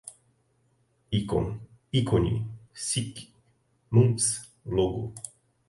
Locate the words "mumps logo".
3.91-5.03